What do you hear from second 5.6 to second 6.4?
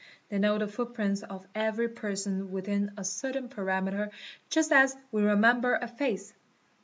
a face.